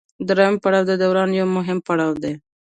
دریم 0.27 0.55
پړاو 0.63 0.87
د 0.89 0.91
دوران 1.01 1.29
یو 1.39 1.47
مهم 1.57 1.77
پړاو 1.87 2.11
دی 2.23 2.33